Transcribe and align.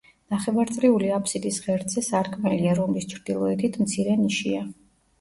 ნახევარწრიული 0.35 1.11
აფსიდის 1.17 1.61
ღერძზე 1.67 2.05
სარკმელია, 2.09 2.75
რომლის 2.83 3.09
ჩრდილოეთით 3.15 3.81
მცირე 3.87 4.21
ნიშია. 4.27 4.69